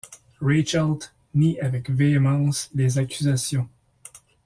Reichelt 0.41 1.13
nie 1.35 1.59
avec 1.59 1.91
véhémence 1.91 2.71
les 2.73 2.97
accusations. 2.97 3.69